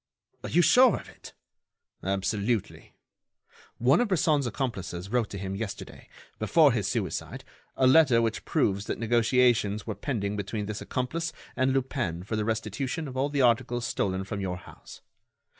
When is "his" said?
6.71-6.87